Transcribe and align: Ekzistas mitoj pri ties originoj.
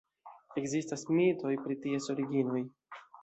Ekzistas 0.61 1.03
mitoj 1.17 1.53
pri 1.67 1.77
ties 1.85 2.09
originoj. 2.17 2.65